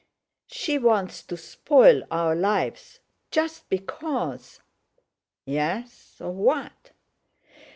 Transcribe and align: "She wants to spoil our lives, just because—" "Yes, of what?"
"She 0.47 0.79
wants 0.79 1.21
to 1.21 1.37
spoil 1.37 2.01
our 2.09 2.35
lives, 2.35 3.01
just 3.29 3.69
because—" 3.69 4.59
"Yes, 5.45 6.15
of 6.19 6.33
what?" 6.33 6.93